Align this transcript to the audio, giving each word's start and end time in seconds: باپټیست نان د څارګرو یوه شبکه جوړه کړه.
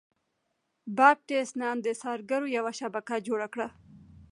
باپټیست 0.97 1.53
نان 1.61 1.77
د 1.83 1.87
څارګرو 2.01 2.47
یوه 2.57 2.71
شبکه 2.79 3.15
جوړه 3.27 3.47
کړه. 3.53 3.67